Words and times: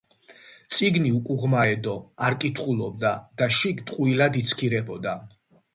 წიგნი 0.77 1.11
უკუღმა 1.17 1.67
ედო, 1.73 1.93
არ 2.29 2.37
კითხულობდა 2.45 3.15
და 3.43 3.53
შიგ 3.61 3.87
ტყუილად 3.91 4.45
იცქირებოდა. 4.45 5.17